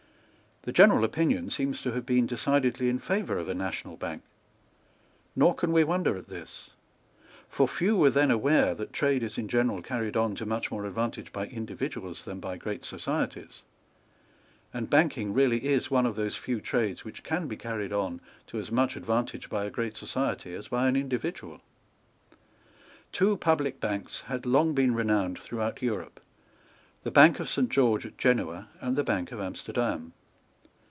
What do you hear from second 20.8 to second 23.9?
an individual. Two public